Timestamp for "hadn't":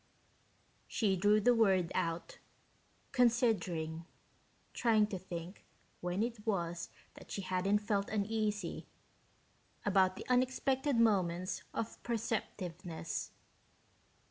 7.43-7.77